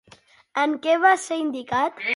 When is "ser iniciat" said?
1.27-2.07